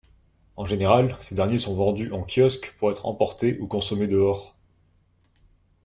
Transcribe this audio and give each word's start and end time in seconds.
En 0.57 0.65
général, 0.65 1.15
ces 1.19 1.35
derniers 1.35 1.59
sont 1.59 1.75
vendus 1.75 2.11
en 2.11 2.23
kiosque 2.23 2.73
pour 2.79 2.89
être 2.89 3.05
emportés 3.05 3.59
ou 3.59 3.67
consommés 3.67 4.07
dehors. 4.07 4.55